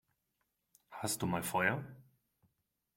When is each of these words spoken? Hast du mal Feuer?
Hast 0.89 1.21
du 1.21 1.27
mal 1.27 1.43
Feuer? 1.43 1.85